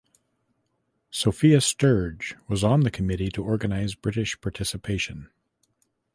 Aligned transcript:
Sophia 1.11 1.61
Sturge 1.61 2.35
was 2.47 2.63
on 2.63 2.79
the 2.79 2.89
Committee 2.89 3.29
to 3.29 3.43
organize 3.43 3.93
British 3.93 4.41
participation. 4.41 5.29